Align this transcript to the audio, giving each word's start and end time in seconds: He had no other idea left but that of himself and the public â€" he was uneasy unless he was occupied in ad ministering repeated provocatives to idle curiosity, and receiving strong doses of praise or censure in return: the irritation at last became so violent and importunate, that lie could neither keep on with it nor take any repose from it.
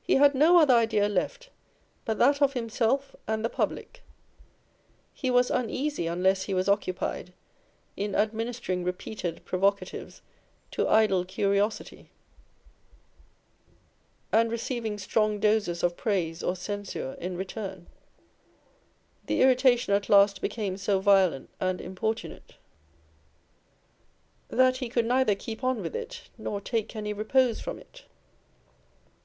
He 0.00 0.14
had 0.14 0.32
no 0.36 0.60
other 0.60 0.74
idea 0.76 1.08
left 1.08 1.50
but 2.04 2.18
that 2.20 2.40
of 2.40 2.52
himself 2.52 3.16
and 3.26 3.44
the 3.44 3.50
public 3.50 3.94
â€" 3.94 4.00
he 5.12 5.28
was 5.28 5.50
uneasy 5.50 6.06
unless 6.06 6.44
he 6.44 6.54
was 6.54 6.68
occupied 6.68 7.32
in 7.96 8.14
ad 8.14 8.32
ministering 8.32 8.84
repeated 8.84 9.44
provocatives 9.44 10.22
to 10.70 10.86
idle 10.86 11.24
curiosity, 11.24 12.12
and 14.30 14.52
receiving 14.52 14.98
strong 14.98 15.40
doses 15.40 15.82
of 15.82 15.96
praise 15.96 16.44
or 16.44 16.54
censure 16.54 17.14
in 17.20 17.36
return: 17.36 17.88
the 19.26 19.42
irritation 19.42 19.92
at 19.92 20.08
last 20.08 20.40
became 20.40 20.76
so 20.76 21.00
violent 21.00 21.50
and 21.58 21.80
importunate, 21.80 22.54
that 24.46 24.80
lie 24.80 24.88
could 24.88 25.06
neither 25.06 25.34
keep 25.34 25.64
on 25.64 25.82
with 25.82 25.96
it 25.96 26.30
nor 26.38 26.60
take 26.60 26.94
any 26.94 27.12
repose 27.12 27.58
from 27.58 27.80
it. 27.80 28.04